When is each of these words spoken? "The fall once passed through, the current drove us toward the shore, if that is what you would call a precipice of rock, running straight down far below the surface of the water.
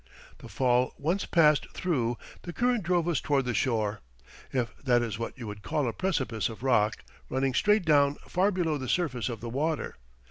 "The 0.39 0.47
fall 0.49 0.95
once 0.97 1.27
passed 1.27 1.67
through, 1.75 2.17
the 2.41 2.51
current 2.53 2.81
drove 2.81 3.07
us 3.07 3.21
toward 3.21 3.45
the 3.45 3.53
shore, 3.53 3.99
if 4.51 4.75
that 4.83 5.03
is 5.03 5.19
what 5.19 5.37
you 5.37 5.45
would 5.45 5.61
call 5.61 5.87
a 5.87 5.93
precipice 5.93 6.49
of 6.49 6.63
rock, 6.63 7.03
running 7.29 7.53
straight 7.53 7.85
down 7.85 8.15
far 8.27 8.49
below 8.49 8.79
the 8.79 8.89
surface 8.89 9.29
of 9.29 9.41
the 9.41 9.49
water. 9.49 9.97